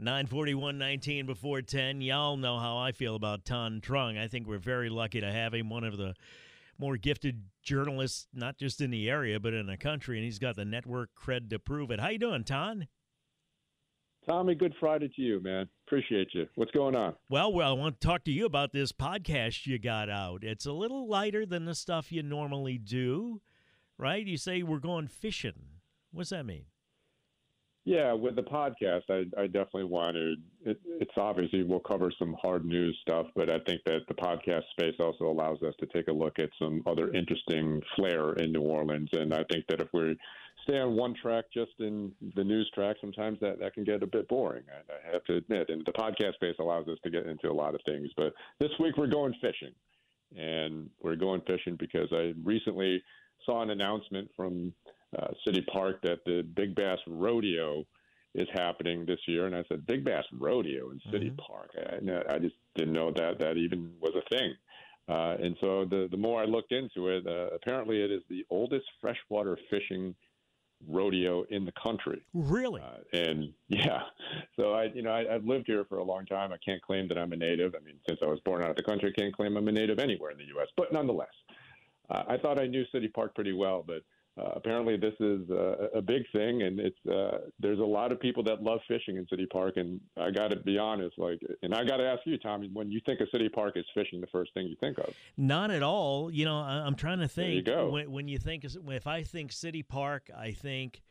941 0.00 0.78
19 0.78 1.26
before 1.26 1.60
10. 1.60 2.00
Y'all 2.00 2.38
know 2.38 2.58
how 2.58 2.78
I 2.78 2.92
feel 2.92 3.14
about 3.14 3.44
Thanh 3.44 3.82
Truong. 3.82 4.18
I 4.18 4.28
think 4.28 4.46
we're 4.46 4.58
very 4.58 4.88
lucky 4.88 5.20
to 5.20 5.30
have 5.30 5.52
him, 5.52 5.68
one 5.68 5.84
of 5.84 5.98
the 5.98 6.14
more 6.78 6.96
gifted 6.96 7.44
journalists, 7.62 8.26
not 8.32 8.56
just 8.56 8.80
in 8.80 8.90
the 8.90 9.10
area, 9.10 9.38
but 9.38 9.52
in 9.52 9.66
the 9.66 9.76
country, 9.76 10.16
and 10.16 10.24
he's 10.24 10.38
got 10.38 10.56
the 10.56 10.64
network 10.64 11.10
cred 11.14 11.50
to 11.50 11.58
prove 11.58 11.90
it. 11.90 12.00
How 12.00 12.08
you 12.08 12.18
doing, 12.18 12.44
Tan? 12.44 12.88
Tommy, 14.26 14.54
good 14.54 14.74
Friday 14.80 15.08
to 15.08 15.22
you, 15.22 15.40
man. 15.42 15.68
Appreciate 15.86 16.28
you. 16.32 16.46
What's 16.54 16.70
going 16.70 16.96
on? 16.96 17.14
Well, 17.28 17.52
well, 17.52 17.70
I 17.70 17.78
want 17.78 18.00
to 18.00 18.06
talk 18.06 18.24
to 18.24 18.32
you 18.32 18.46
about 18.46 18.72
this 18.72 18.92
podcast 18.92 19.66
you 19.66 19.78
got 19.78 20.08
out. 20.08 20.44
It's 20.44 20.64
a 20.64 20.72
little 20.72 21.08
lighter 21.08 21.44
than 21.44 21.66
the 21.66 21.74
stuff 21.74 22.10
you 22.10 22.22
normally 22.22 22.78
do, 22.78 23.42
right? 23.98 24.26
You 24.26 24.38
say 24.38 24.62
we're 24.62 24.78
going 24.78 25.08
fishing. 25.08 25.80
What's 26.10 26.30
that 26.30 26.46
mean? 26.46 26.64
Yeah, 27.84 28.12
with 28.12 28.36
the 28.36 28.42
podcast, 28.42 29.02
I, 29.08 29.24
I 29.40 29.46
definitely 29.46 29.84
wanted. 29.84 30.42
It, 30.64 30.78
it's 31.00 31.10
obviously 31.16 31.62
we'll 31.62 31.80
cover 31.80 32.12
some 32.18 32.36
hard 32.40 32.66
news 32.66 32.96
stuff, 33.00 33.26
but 33.34 33.50
I 33.50 33.58
think 33.66 33.80
that 33.86 34.00
the 34.06 34.14
podcast 34.14 34.62
space 34.72 34.96
also 35.00 35.24
allows 35.24 35.62
us 35.62 35.72
to 35.80 35.86
take 35.86 36.08
a 36.08 36.12
look 36.12 36.38
at 36.38 36.50
some 36.58 36.82
other 36.86 37.10
interesting 37.14 37.80
flair 37.96 38.34
in 38.34 38.52
New 38.52 38.60
Orleans. 38.60 39.08
And 39.12 39.32
I 39.32 39.44
think 39.50 39.64
that 39.68 39.80
if 39.80 39.88
we 39.94 40.14
stay 40.64 40.78
on 40.78 40.94
one 40.94 41.14
track, 41.20 41.46
just 41.54 41.72
in 41.78 42.12
the 42.36 42.44
news 42.44 42.70
track, 42.74 42.96
sometimes 43.00 43.38
that 43.40 43.58
that 43.60 43.72
can 43.72 43.84
get 43.84 44.02
a 44.02 44.06
bit 44.06 44.28
boring. 44.28 44.64
I, 44.68 45.08
I 45.08 45.12
have 45.14 45.24
to 45.24 45.36
admit. 45.36 45.70
And 45.70 45.82
the 45.86 45.92
podcast 45.92 46.34
space 46.34 46.56
allows 46.58 46.86
us 46.86 46.98
to 47.02 47.10
get 47.10 47.26
into 47.26 47.50
a 47.50 47.54
lot 47.54 47.74
of 47.74 47.80
things. 47.86 48.10
But 48.14 48.34
this 48.58 48.70
week 48.78 48.98
we're 48.98 49.06
going 49.06 49.34
fishing, 49.40 49.72
and 50.36 50.90
we're 51.02 51.16
going 51.16 51.40
fishing 51.46 51.76
because 51.78 52.08
I 52.12 52.34
recently 52.44 53.02
saw 53.46 53.62
an 53.62 53.70
announcement 53.70 54.30
from 54.36 54.74
uh, 55.18 55.28
City 55.44 55.64
Park 55.72 56.00
that 56.02 56.24
the 56.24 56.42
Big 56.54 56.74
Bass 56.74 56.98
Rodeo 57.06 57.84
is 58.34 58.46
happening 58.54 59.04
this 59.06 59.18
year, 59.26 59.46
and 59.46 59.56
I 59.56 59.64
said 59.68 59.86
Big 59.86 60.04
Bass 60.04 60.24
Rodeo 60.32 60.90
in 60.90 61.00
City 61.10 61.30
mm-hmm. 61.30 61.36
Park. 61.36 61.70
I, 61.76 62.34
I 62.34 62.38
just 62.38 62.54
didn't 62.76 62.92
know 62.92 63.12
that 63.16 63.40
that 63.40 63.56
even 63.56 63.92
was 64.00 64.12
a 64.14 64.28
thing. 64.34 64.54
Uh, 65.08 65.36
and 65.42 65.56
so 65.60 65.84
the 65.84 66.06
the 66.10 66.16
more 66.16 66.40
I 66.40 66.44
looked 66.44 66.72
into 66.72 67.08
it, 67.08 67.26
uh, 67.26 67.54
apparently 67.54 68.00
it 68.00 68.12
is 68.12 68.22
the 68.28 68.44
oldest 68.50 68.86
freshwater 69.00 69.58
fishing 69.68 70.14
rodeo 70.88 71.44
in 71.50 71.64
the 71.64 71.72
country. 71.72 72.22
Really? 72.32 72.80
Uh, 72.80 72.98
and 73.12 73.52
yeah, 73.68 74.02
so 74.56 74.72
I, 74.72 74.84
you 74.94 75.02
know, 75.02 75.12
I, 75.12 75.24
have 75.32 75.44
lived 75.44 75.66
here 75.66 75.84
for 75.88 75.98
a 75.98 76.04
long 76.04 76.26
time. 76.26 76.52
I 76.52 76.58
can't 76.64 76.80
claim 76.82 77.08
that 77.08 77.18
I'm 77.18 77.32
a 77.32 77.36
native. 77.36 77.74
I 77.74 77.84
mean, 77.84 77.96
since 78.08 78.20
I 78.22 78.26
was 78.26 78.40
born 78.44 78.62
out 78.62 78.70
of 78.70 78.76
the 78.76 78.82
country, 78.82 79.12
I 79.16 79.20
can't 79.20 79.34
claim 79.34 79.56
I'm 79.56 79.68
a 79.68 79.72
native 79.72 79.98
anywhere 79.98 80.30
in 80.30 80.38
the 80.38 80.46
U.S. 80.54 80.68
But 80.76 80.92
nonetheless, 80.92 81.28
uh, 82.08 82.22
I 82.28 82.36
thought 82.36 82.60
I 82.60 82.66
knew 82.66 82.84
City 82.92 83.08
Park 83.08 83.34
pretty 83.34 83.52
well. 83.52 83.84
But 83.86 84.02
uh, 84.38 84.50
apparently 84.54 84.96
this 84.96 85.14
is 85.18 85.50
uh, 85.50 85.88
a 85.94 86.00
big 86.00 86.22
thing, 86.32 86.62
and 86.62 86.78
it's 86.78 87.06
uh, 87.06 87.38
there's 87.58 87.80
a 87.80 87.84
lot 87.84 88.12
of 88.12 88.20
people 88.20 88.42
that 88.44 88.62
love 88.62 88.78
fishing 88.86 89.16
in 89.16 89.26
City 89.28 89.46
Park, 89.46 89.76
and 89.76 90.00
I 90.16 90.30
got 90.30 90.48
to 90.48 90.56
be 90.56 90.78
honest, 90.78 91.18
like, 91.18 91.40
and 91.62 91.74
I 91.74 91.84
got 91.84 91.96
to 91.96 92.04
ask 92.06 92.20
you, 92.24 92.38
Tommy, 92.38 92.70
when 92.72 92.90
you 92.90 93.00
think 93.04 93.20
of 93.20 93.28
City 93.32 93.48
Park 93.48 93.76
is 93.76 93.84
fishing, 93.92 94.20
the 94.20 94.28
first 94.28 94.54
thing 94.54 94.66
you 94.66 94.76
think 94.80 94.98
of? 94.98 95.12
Not 95.36 95.70
at 95.70 95.82
all. 95.82 96.30
You 96.30 96.44
know, 96.44 96.56
I'm 96.56 96.94
trying 96.94 97.18
to 97.18 97.28
think. 97.28 97.66
There 97.66 97.76
you 97.76 97.82
go. 97.82 97.90
When, 97.90 98.12
when 98.12 98.28
you 98.28 98.38
think, 98.38 98.64
if 98.64 99.06
I 99.06 99.24
think 99.24 99.52
City 99.52 99.82
Park, 99.82 100.30
I 100.36 100.52
think. 100.52 101.02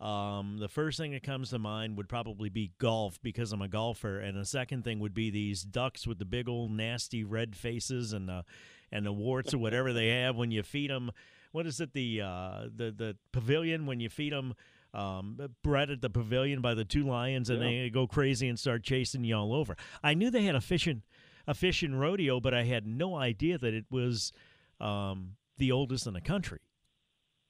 Um, 0.00 0.56
the 0.56 0.68
first 0.70 0.96
thing 0.96 1.12
that 1.12 1.22
comes 1.22 1.50
to 1.50 1.58
mind 1.58 1.98
would 1.98 2.08
probably 2.08 2.48
be 2.48 2.72
golf 2.78 3.20
because 3.20 3.52
I'm 3.52 3.60
a 3.60 3.68
golfer, 3.68 4.18
and 4.18 4.34
the 4.34 4.46
second 4.46 4.82
thing 4.82 4.98
would 5.00 5.12
be 5.12 5.28
these 5.28 5.62
ducks 5.62 6.06
with 6.06 6.18
the 6.18 6.24
big 6.24 6.48
old 6.48 6.70
nasty 6.70 7.22
red 7.22 7.54
faces 7.54 8.14
and 8.14 8.26
the 8.26 8.46
and 8.90 9.04
the 9.04 9.12
warts 9.12 9.52
or 9.52 9.58
whatever 9.58 9.92
they 9.92 10.08
have 10.08 10.36
when 10.36 10.50
you 10.50 10.62
feed 10.62 10.88
them 10.88 11.10
what 11.52 11.66
is 11.66 11.80
it 11.80 11.92
the 11.92 12.20
uh, 12.20 12.64
the 12.74 12.90
the 12.90 13.16
pavilion 13.32 13.86
when 13.86 14.00
you 14.00 14.08
feed 14.08 14.32
them 14.32 14.54
um, 14.92 15.38
bread 15.62 15.90
at 15.90 16.00
the 16.00 16.10
pavilion 16.10 16.60
by 16.60 16.74
the 16.74 16.84
two 16.84 17.04
lions 17.04 17.50
and 17.50 17.62
yeah. 17.62 17.68
they 17.68 17.90
go 17.90 18.06
crazy 18.06 18.48
and 18.48 18.58
start 18.58 18.82
chasing 18.82 19.24
you 19.24 19.36
all 19.36 19.54
over. 19.54 19.76
I 20.02 20.14
knew 20.14 20.30
they 20.30 20.44
had 20.44 20.54
a 20.54 20.60
fishing 20.60 21.02
a 21.46 21.54
fishing 21.54 21.94
rodeo, 21.94 22.40
but 22.40 22.54
I 22.54 22.64
had 22.64 22.86
no 22.86 23.16
idea 23.16 23.58
that 23.58 23.74
it 23.74 23.86
was 23.90 24.32
um, 24.80 25.36
the 25.58 25.72
oldest 25.72 26.06
in 26.06 26.14
the 26.14 26.20
country. 26.20 26.60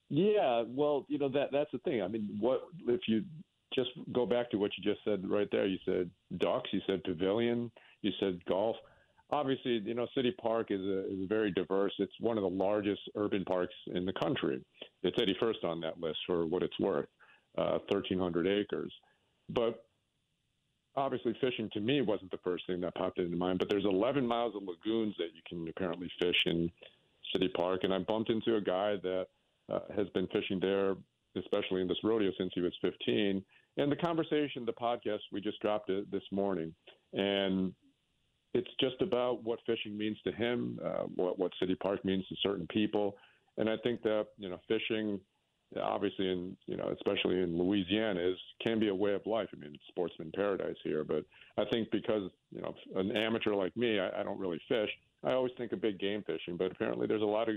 Yeah, 0.09 0.65
well, 0.67 1.07
you 1.09 1.19
know 1.19 1.29
that 1.29 1.49
that's 1.53 1.71
the 1.71 1.79
thing. 1.79 2.03
I 2.03 2.09
mean, 2.09 2.37
what 2.41 2.63
if 2.89 3.03
you 3.07 3.25
just 3.75 3.91
go 4.13 4.27
back 4.27 4.51
to 4.51 4.57
what 4.57 4.73
you 4.77 4.83
just 4.83 5.05
said 5.05 5.29
right 5.29 5.49
there? 5.53 5.67
You 5.67 5.79
said 5.85 6.11
ducks, 6.39 6.69
you 6.73 6.81
said 6.87 7.05
pavilion, 7.05 7.71
you 8.03 8.11
said 8.19 8.45
golf 8.47 8.77
obviously, 9.33 9.79
you 9.85 9.95
know, 9.95 10.07
City 10.15 10.35
Park 10.41 10.69
is 10.71 10.81
a, 10.81 11.07
is 11.11 11.29
very 11.29 11.51
diverse. 11.51 11.93
It's 11.99 12.13
one 12.21 12.39
of 12.39 12.43
the 12.43 12.51
largest 12.51 13.01
urban 13.17 13.45
parks 13.45 13.75
in 13.95 14.05
the 14.05 14.13
country. 14.13 14.65
It's 15.03 15.17
81st 15.19 15.65
on 15.65 15.81
that 15.81 16.01
list 16.01 16.19
for 16.27 16.47
what 16.47 16.63
it's 16.63 16.79
worth, 16.79 17.09
uh, 17.59 17.79
1,300 17.89 18.47
acres. 18.47 18.93
But 19.49 19.85
obviously, 20.97 21.37
fishing 21.41 21.69
to 21.73 21.81
me 21.81 22.01
wasn't 22.01 22.31
the 22.31 22.39
first 22.45 22.67
thing 22.67 22.81
that 22.81 22.95
popped 22.95 23.19
into 23.19 23.37
mind. 23.37 23.59
But 23.59 23.69
there's 23.69 23.85
11 23.85 24.27
miles 24.27 24.55
of 24.57 24.63
lagoons 24.63 25.15
that 25.19 25.29
you 25.35 25.43
can 25.49 25.69
apparently 25.69 26.11
fish 26.21 26.43
in 26.47 26.71
City 27.33 27.49
Park, 27.49 27.85
and 27.85 27.93
I 27.93 27.99
bumped 27.99 28.31
into 28.31 28.57
a 28.57 28.61
guy 28.61 28.97
that 29.03 29.27
uh, 29.71 29.81
has 29.95 30.09
been 30.11 30.27
fishing 30.29 30.59
there, 30.61 30.97
especially 31.37 31.81
in 31.81 31.89
this 31.89 31.99
rodeo, 32.03 32.31
since 32.39 32.53
he 32.55 32.61
was 32.61 32.73
15. 32.83 33.43
And 33.77 33.91
the 33.91 33.97
conversation, 33.97 34.65
the 34.65 34.73
podcast, 34.73 35.21
we 35.33 35.41
just 35.41 35.61
dropped 35.61 35.91
it 35.91 36.11
this 36.11 36.25
morning, 36.33 36.75
and 37.13 37.73
it's 38.55 38.69
just 38.81 39.01
about 39.01 39.45
what 39.45 39.61
fishing 39.67 39.97
means 39.97 40.19
to 40.25 40.33
him, 40.33 40.79
uh, 40.85 41.05
what 41.15 41.39
what 41.39 41.53
City 41.61 41.75
Park 41.75 42.05
means 42.05 42.27
to 42.29 42.37
certain 42.43 42.67
people, 42.69 43.17
and 43.59 43.69
I 43.69 43.77
think 43.83 44.03
that 44.03 44.27
you 44.39 44.49
know 44.49 44.61
fishing, 44.67 45.21
obviously 45.81 46.31
in 46.31 46.57
you 46.67 46.77
know 46.77 46.89
especially 46.89 47.41
in 47.43 47.57
Louisiana, 47.59 48.21
is 48.21 48.37
can 48.63 48.81
be 48.81 48.89
a 48.89 48.95
way 48.95 49.15
of 49.15 49.25
life. 49.27 49.49
I 49.55 49.59
mean, 49.59 49.73
it's 49.75 49.85
sportsman 49.89 50.33
paradise 50.35 50.77
here, 50.83 51.05
but 51.05 51.25
I 51.57 51.65
think 51.71 51.91
because 51.91 52.31
you 52.51 52.61
know 52.61 52.75
an 52.97 53.17
amateur 53.17 53.55
like 53.55 53.77
me, 53.77 54.01
I, 54.01 54.21
I 54.21 54.23
don't 54.23 54.41
really 54.41 54.61
fish. 54.69 54.91
I 55.23 55.33
always 55.33 55.53
think 55.57 55.73
of 55.73 55.81
big 55.81 55.99
game 55.99 56.25
fishing, 56.27 56.57
but 56.57 56.73
apparently 56.73 57.07
there's 57.07 57.23
a 57.23 57.27
lot 57.27 57.49
of 57.49 57.57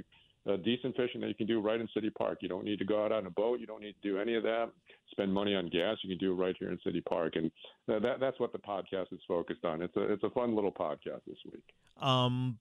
uh, 0.49 0.57
decent 0.57 0.95
fishing 0.95 1.21
that 1.21 1.27
you 1.27 1.35
can 1.35 1.47
do 1.47 1.61
right 1.61 1.79
in 1.79 1.87
City 1.93 2.09
Park. 2.09 2.39
You 2.41 2.49
don't 2.49 2.65
need 2.65 2.79
to 2.79 2.85
go 2.85 3.05
out 3.05 3.11
on 3.11 3.25
a 3.25 3.29
boat. 3.29 3.59
You 3.59 3.65
don't 3.65 3.81
need 3.81 3.95
to 4.01 4.09
do 4.09 4.19
any 4.19 4.35
of 4.35 4.43
that. 4.43 4.71
Spend 5.11 5.33
money 5.33 5.55
on 5.55 5.69
gas. 5.69 5.97
You 6.03 6.09
can 6.09 6.17
do 6.17 6.33
it 6.33 6.35
right 6.35 6.55
here 6.59 6.69
in 6.69 6.79
City 6.83 7.01
Park, 7.01 7.35
and 7.35 7.49
that 7.87 8.19
that's 8.19 8.39
what 8.39 8.51
the 8.51 8.59
podcast 8.59 9.13
is 9.13 9.19
focused 9.27 9.63
on. 9.63 9.81
It's 9.81 9.95
a 9.95 10.11
it's 10.11 10.23
a 10.23 10.29
fun 10.31 10.55
little 10.55 10.71
podcast 10.71 11.21
this 11.27 11.37
week. 11.45 11.63
Um, 12.01 12.59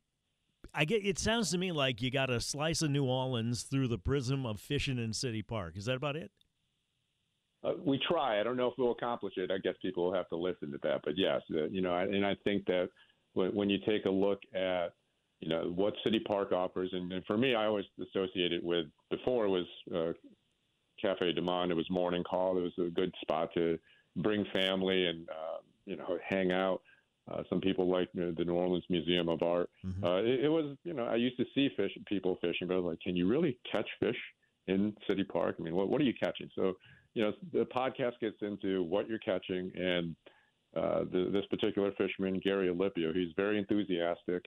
I 0.75 0.85
get. 0.85 1.05
It 1.05 1.19
sounds 1.19 1.51
to 1.51 1.59
me 1.59 1.73
like 1.73 2.01
you 2.03 2.11
got 2.11 2.31
a 2.31 2.41
slice 2.41 2.83
of 2.83 2.91
New 2.91 3.05
Orleans 3.05 3.63
through 3.63 3.89
the 3.89 3.99
prism 3.99 4.47
of 4.47 4.61
fishing 4.61 4.99
in 4.99 5.13
City 5.13 5.43
Park. 5.43 5.77
Is 5.77 5.87
that 5.87 5.97
about 5.97 6.17
it? 6.17 6.31
Uh, 7.65 7.73
we 7.85 8.01
try. 8.09 8.41
I 8.41 8.43
don't 8.43 8.57
know 8.57 8.69
if 8.69 8.75
we'll 8.77 8.93
accomplish 8.93 9.35
it. 9.37 9.51
I 9.51 9.59
guess 9.59 9.75
people 9.83 10.05
will 10.05 10.15
have 10.15 10.29
to 10.31 10.37
listen 10.37 10.71
to 10.73 10.79
that. 10.83 11.01
But 11.05 11.15
yes, 11.17 11.43
uh, 11.53 11.65
you 11.65 11.81
know, 11.81 11.97
and 11.97 12.25
I 12.27 12.37
think 12.45 12.65
that 12.67 12.89
when, 13.35 13.55
when 13.55 13.71
you 13.71 13.79
take 13.87 14.05
a 14.05 14.11
look 14.11 14.41
at 14.55 14.95
you 15.43 15.49
know 15.49 15.73
what 15.75 15.95
City 16.05 16.21
Park 16.21 16.53
offers, 16.53 16.91
and, 16.93 17.13
and 17.13 17.25
for 17.27 17.37
me, 17.37 17.57
I 17.57 17.67
always 17.67 17.85
associate 18.01 18.53
it 18.53 18.63
with 18.63 18.87
before 19.11 19.45
it 19.45 19.49
was 19.49 19.67
uh, 19.93 20.13
Cafe 21.01 21.33
Du 21.33 21.43
Monde. 21.43 21.73
It 21.73 21.75
was 21.75 21.91
morning 21.91 22.23
call. 22.23 22.57
It 22.57 22.63
was 22.63 22.73
a 22.79 22.91
good 22.91 23.13
spot 23.21 23.51
to 23.55 23.77
bring 24.17 24.47
family 24.53 25.07
and 25.07 25.29
uh, 25.29 25.59
you 25.85 25.97
know 25.97 26.17
hang 26.27 26.53
out. 26.53 26.81
Uh, 27.31 27.43
some 27.51 27.61
people 27.61 27.91
like 27.91 28.09
you 28.15 28.21
know, 28.21 28.33
the 28.37 28.45
New 28.45 28.55
Orleans 28.55 28.85
Museum 28.89 29.29
of 29.29 29.43
Art. 29.43 29.69
Mm-hmm. 29.85 30.05
Uh, 30.05 30.19
it, 30.19 30.45
it 30.45 30.49
was 30.49 30.77
you 30.85 30.95
know 30.95 31.07
I 31.07 31.17
used 31.17 31.39
to 31.39 31.45
see 31.57 31.71
fish 31.77 31.91
people 32.07 32.39
fishing, 32.41 32.69
but 32.69 32.75
I 32.75 32.79
was 32.79 32.91
like, 32.91 33.01
can 33.01 33.17
you 33.17 33.29
really 33.29 33.59
catch 33.71 33.89
fish 33.99 34.19
in 34.69 34.95
City 35.09 35.25
Park? 35.25 35.57
I 35.59 35.63
mean, 35.65 35.75
what 35.75 35.89
what 35.89 36.01
are 36.01 36.05
you 36.05 36.15
catching? 36.15 36.51
So 36.55 36.75
you 37.15 37.25
know 37.25 37.33
the 37.53 37.67
podcast 37.67 38.21
gets 38.21 38.37
into 38.43 38.85
what 38.85 39.09
you're 39.09 39.19
catching 39.19 39.73
and. 39.77 40.15
Uh, 40.75 41.05
the, 41.13 41.29
this 41.31 41.45
particular 41.51 41.93
fisherman, 41.99 42.41
Gary 42.43 42.69
Alipio, 42.69 43.15
he's 43.15 43.29
very 43.37 43.59
enthusiastic. 43.59 44.47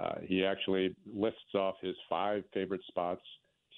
Uh, 0.00 0.14
he 0.22 0.44
actually 0.44 0.94
lists 1.12 1.54
off 1.54 1.74
his 1.82 1.94
five 2.08 2.42
favorite 2.54 2.80
spots 2.88 3.22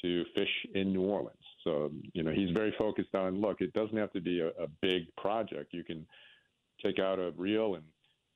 to 0.02 0.24
fish 0.34 0.48
in 0.74 0.92
New 0.92 1.02
Orleans. 1.02 1.36
So, 1.64 1.90
you 2.12 2.22
know, 2.22 2.32
he's 2.32 2.50
very 2.50 2.74
focused 2.78 3.14
on 3.14 3.40
look, 3.40 3.60
it 3.60 3.72
doesn't 3.72 3.96
have 3.96 4.12
to 4.12 4.20
be 4.20 4.40
a, 4.40 4.48
a 4.48 4.68
big 4.80 5.02
project. 5.16 5.72
You 5.72 5.84
can 5.84 6.06
take 6.82 6.98
out 6.98 7.18
a 7.18 7.32
reel 7.36 7.76
and 7.76 7.84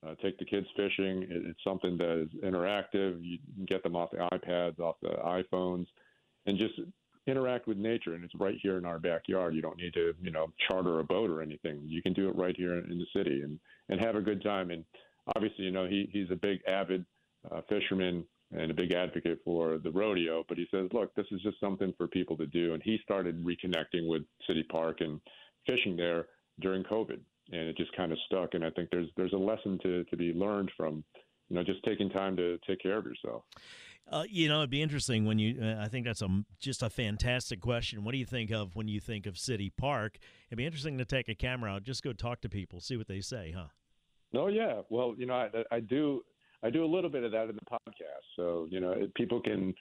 uh, 0.06 0.14
take 0.22 0.38
the 0.38 0.44
kids 0.44 0.66
fishing. 0.76 1.22
It, 1.22 1.42
it's 1.46 1.64
something 1.64 1.96
that 1.98 2.22
is 2.22 2.28
interactive. 2.44 3.18
You 3.22 3.38
can 3.54 3.66
get 3.66 3.82
them 3.82 3.96
off 3.96 4.10
the 4.10 4.18
iPads, 4.18 4.78
off 4.80 4.96
the 5.02 5.16
iPhones, 5.24 5.86
and 6.46 6.58
just 6.58 6.74
interact 7.26 7.66
with 7.66 7.76
nature, 7.76 8.14
and 8.14 8.22
it's 8.24 8.34
right 8.36 8.56
here 8.62 8.78
in 8.78 8.84
our 8.84 9.00
backyard. 9.00 9.54
You 9.54 9.62
don't 9.62 9.78
need 9.78 9.94
to, 9.94 10.14
you 10.22 10.30
know, 10.30 10.46
charter 10.68 11.00
a 11.00 11.04
boat 11.04 11.30
or 11.30 11.42
anything. 11.42 11.80
You 11.84 12.02
can 12.02 12.12
do 12.12 12.28
it 12.28 12.36
right 12.36 12.56
here 12.56 12.78
in 12.78 12.98
the 12.98 13.06
city 13.18 13.42
and 13.42 13.58
and 13.88 14.00
have 14.00 14.16
a 14.16 14.20
good 14.20 14.42
time. 14.42 14.70
And 14.70 14.84
obviously, 15.34 15.64
you 15.64 15.72
know, 15.72 15.86
he 15.86 16.08
he's 16.12 16.30
a 16.30 16.36
big 16.36 16.60
avid 16.68 17.04
uh, 17.50 17.60
fisherman 17.68 18.24
and 18.52 18.70
a 18.70 18.74
big 18.74 18.92
advocate 18.92 19.40
for 19.44 19.78
the 19.78 19.90
rodeo. 19.90 20.44
But 20.48 20.58
he 20.58 20.66
says, 20.70 20.88
look, 20.92 21.14
this 21.14 21.26
is 21.32 21.42
just 21.42 21.58
something 21.60 21.92
for 21.96 22.06
people 22.06 22.36
to 22.36 22.46
do. 22.46 22.74
And 22.74 22.82
he 22.82 22.98
started 23.02 23.44
reconnecting 23.44 24.08
with 24.08 24.22
City 24.46 24.64
Park 24.70 24.98
and 25.00 25.20
fishing 25.66 25.96
there 25.96 26.26
during 26.60 26.84
COVID, 26.84 27.20
and 27.52 27.68
it 27.68 27.76
just 27.76 27.94
kind 27.96 28.12
of 28.12 28.18
stuck. 28.26 28.54
And 28.54 28.64
I 28.64 28.70
think 28.70 28.90
there's 28.90 29.08
there's 29.16 29.32
a 29.32 29.38
lesson 29.38 29.78
to 29.82 30.04
to 30.04 30.16
be 30.16 30.32
learned 30.32 30.70
from, 30.76 31.04
you 31.48 31.56
know, 31.56 31.64
just 31.64 31.82
taking 31.84 32.08
time 32.08 32.36
to 32.36 32.58
take 32.66 32.80
care 32.80 32.98
of 32.98 33.04
yourself. 33.04 33.42
Uh, 34.08 34.22
you 34.30 34.48
know, 34.48 34.58
it'd 34.58 34.70
be 34.70 34.82
interesting 34.82 35.24
when 35.24 35.38
you. 35.38 35.60
Uh, 35.60 35.82
I 35.82 35.88
think 35.88 36.06
that's 36.06 36.22
a 36.22 36.44
just 36.60 36.82
a 36.82 36.88
fantastic 36.88 37.60
question. 37.60 38.04
What 38.04 38.12
do 38.12 38.18
you 38.18 38.24
think 38.24 38.52
of 38.52 38.76
when 38.76 38.86
you 38.86 39.00
think 39.00 39.26
of 39.26 39.36
City 39.36 39.72
Park? 39.76 40.18
It'd 40.48 40.56
be 40.56 40.64
interesting 40.64 40.96
to 40.98 41.04
take 41.04 41.28
a 41.28 41.34
camera 41.34 41.72
out, 41.72 41.82
just 41.82 42.04
go 42.04 42.12
talk 42.12 42.40
to 42.42 42.48
people, 42.48 42.80
see 42.80 42.96
what 42.96 43.08
they 43.08 43.20
say, 43.20 43.52
huh? 43.56 43.66
Oh 44.34 44.46
yeah, 44.46 44.82
well, 44.90 45.14
you 45.18 45.26
know, 45.26 45.34
I, 45.34 45.50
I 45.72 45.80
do. 45.80 46.22
I 46.62 46.70
do 46.70 46.84
a 46.84 46.86
little 46.86 47.10
bit 47.10 47.24
of 47.24 47.32
that 47.32 47.48
in 47.48 47.56
the 47.56 47.70
podcast. 47.70 48.24
So 48.36 48.66
you 48.70 48.80
know, 48.80 48.94
people 49.14 49.40
can 49.40 49.74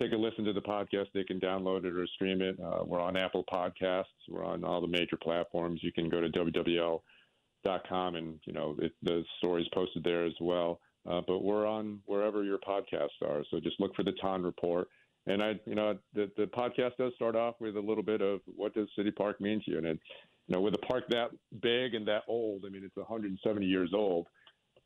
take 0.00 0.12
a 0.12 0.16
listen 0.16 0.44
to 0.44 0.52
the 0.52 0.60
podcast. 0.60 1.06
They 1.14 1.24
can 1.24 1.40
download 1.40 1.84
it 1.84 1.94
or 1.94 2.06
stream 2.14 2.42
it. 2.42 2.58
Uh, 2.60 2.84
we're 2.84 3.00
on 3.00 3.16
Apple 3.16 3.44
Podcasts. 3.52 4.04
We're 4.28 4.44
on 4.44 4.64
all 4.64 4.80
the 4.80 4.86
major 4.86 5.16
platforms. 5.22 5.80
You 5.82 5.92
can 5.92 6.08
go 6.08 6.20
to 6.20 6.28
wwl.com 6.28 8.14
and 8.16 8.40
you 8.44 8.52
know 8.52 8.76
it, 8.80 8.92
the 9.02 9.24
story's 9.38 9.68
posted 9.72 10.04
there 10.04 10.24
as 10.24 10.34
well. 10.40 10.80
Uh, 11.08 11.20
but 11.26 11.40
we're 11.40 11.66
on 11.66 12.00
wherever 12.06 12.42
your 12.42 12.58
podcasts 12.58 13.20
are. 13.22 13.44
So 13.50 13.60
just 13.60 13.78
look 13.78 13.94
for 13.94 14.04
the 14.04 14.14
Thanh 14.22 14.42
Report. 14.42 14.88
And 15.26 15.42
I, 15.42 15.52
you 15.66 15.74
know, 15.74 15.98
the, 16.14 16.30
the 16.36 16.44
podcast 16.44 16.96
does 16.98 17.12
start 17.14 17.36
off 17.36 17.56
with 17.60 17.76
a 17.76 17.80
little 17.80 18.02
bit 18.02 18.20
of 18.20 18.40
what 18.46 18.74
does 18.74 18.88
City 18.96 19.10
Park 19.10 19.40
mean 19.40 19.60
to 19.64 19.70
you? 19.70 19.78
And 19.78 19.86
it, 19.86 20.00
you 20.48 20.54
know, 20.54 20.60
with 20.60 20.74
a 20.74 20.78
park 20.78 21.04
that 21.10 21.30
big 21.62 21.94
and 21.94 22.06
that 22.08 22.22
old, 22.28 22.64
I 22.66 22.70
mean, 22.70 22.84
it's 22.84 22.96
170 22.96 23.66
years 23.66 23.92
old. 23.94 24.26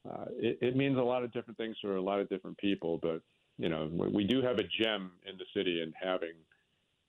Uh, 0.08 0.24
it, 0.36 0.58
it 0.60 0.76
means 0.76 0.96
a 0.96 1.02
lot 1.02 1.24
of 1.24 1.32
different 1.32 1.56
things 1.56 1.76
for 1.80 1.96
a 1.96 2.02
lot 2.02 2.20
of 2.20 2.28
different 2.28 2.56
people. 2.58 2.98
But 3.02 3.20
you 3.58 3.68
know, 3.68 3.90
we 4.12 4.24
do 4.24 4.42
have 4.42 4.58
a 4.58 4.64
gem 4.64 5.12
in 5.28 5.36
the 5.36 5.44
city 5.54 5.82
in 5.82 5.92
having 6.00 6.34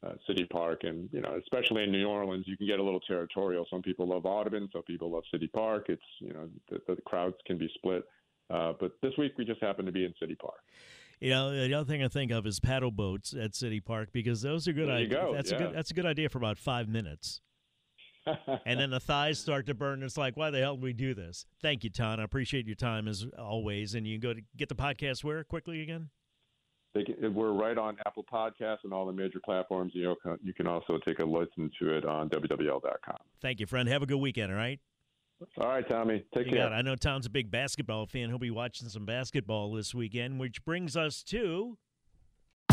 uh, 0.05 0.13
City 0.27 0.45
Park, 0.45 0.81
and 0.83 1.09
you 1.11 1.21
know, 1.21 1.37
especially 1.41 1.83
in 1.83 1.91
New 1.91 2.07
Orleans, 2.07 2.45
you 2.47 2.57
can 2.57 2.67
get 2.67 2.79
a 2.79 2.83
little 2.83 3.01
territorial. 3.01 3.65
Some 3.69 3.81
people 3.81 4.07
love 4.07 4.25
Audubon, 4.25 4.69
some 4.71 4.83
people 4.83 5.11
love 5.11 5.23
City 5.31 5.47
Park. 5.47 5.87
It's 5.89 6.01
you 6.19 6.33
know, 6.33 6.49
the, 6.69 6.79
the 6.87 7.01
crowds 7.03 7.35
can 7.45 7.57
be 7.57 7.69
split. 7.75 8.03
Uh, 8.49 8.73
but 8.79 8.93
this 9.03 9.13
week 9.17 9.33
we 9.37 9.45
just 9.45 9.61
happened 9.61 9.85
to 9.85 9.91
be 9.91 10.05
in 10.05 10.13
City 10.19 10.35
Park. 10.35 10.61
You 11.19 11.31
know, 11.31 11.51
the 11.51 11.73
other 11.73 11.85
thing 11.85 12.01
I 12.01 12.07
think 12.07 12.31
of 12.31 12.47
is 12.47 12.59
paddle 12.59 12.91
boats 12.91 13.33
at 13.33 13.53
City 13.53 13.81
Park 13.81 14.09
because 14.13 14.41
those 14.41 14.67
are 14.67 14.73
good. 14.73 14.89
ideas. 14.89 15.33
That's 15.33 15.51
yeah. 15.51 15.57
a 15.57 15.59
good. 15.59 15.75
That's 15.75 15.91
a 15.91 15.93
good 15.93 16.05
idea 16.05 16.29
for 16.29 16.37
about 16.37 16.57
five 16.57 16.87
minutes. 16.87 17.41
And 18.65 18.79
then 18.79 18.89
the 18.89 18.99
thighs 18.99 19.39
start 19.39 19.65
to 19.67 19.73
burn. 19.73 20.03
It's 20.03 20.17
like, 20.17 20.37
why 20.37 20.49
the 20.49 20.59
hell 20.59 20.75
did 20.75 20.83
we 20.83 20.93
do 20.93 21.13
this? 21.13 21.45
Thank 21.61 21.83
you, 21.83 21.89
Thanh. 21.89 22.19
I 22.19 22.23
appreciate 22.23 22.65
your 22.65 22.75
time 22.75 23.07
as 23.07 23.25
always. 23.37 23.95
And 23.95 24.07
you 24.07 24.19
can 24.19 24.29
go 24.29 24.33
to 24.33 24.41
get 24.57 24.69
the 24.69 24.75
podcast 24.75 25.23
where 25.23 25.43
quickly 25.43 25.81
again. 25.81 26.09
Can, 26.93 27.33
we're 27.33 27.53
right 27.53 27.77
on 27.77 27.97
Apple 28.05 28.25
Podcasts 28.31 28.79
and 28.83 28.91
all 28.91 29.05
the 29.05 29.13
major 29.13 29.39
platforms. 29.43 29.91
You 29.93 30.15
know, 30.25 30.37
you 30.43 30.53
can 30.53 30.67
also 30.67 30.97
take 31.05 31.19
a 31.19 31.25
listen 31.25 31.71
to 31.79 31.95
it 31.95 32.05
on 32.05 32.29
WWL.com. 32.29 33.17
Thank 33.41 33.59
you, 33.59 33.67
friend. 33.67 33.87
Have 33.87 34.01
a 34.01 34.07
good 34.07 34.17
weekend. 34.17 34.51
All 34.51 34.57
right. 34.57 34.79
All 35.57 35.67
right, 35.67 35.87
Tommy. 35.87 36.25
Take 36.35 36.47
you 36.47 36.53
care. 36.53 36.67
I 36.67 36.81
know 36.81 36.95
Tom's 36.95 37.25
a 37.25 37.29
big 37.29 37.49
basketball 37.49 38.05
fan. 38.07 38.29
He'll 38.29 38.39
be 38.39 38.51
watching 38.51 38.89
some 38.89 39.05
basketball 39.05 39.71
this 39.73 39.95
weekend, 39.95 40.39
which 40.39 40.65
brings 40.65 40.97
us 40.97 41.23
to 41.23 41.77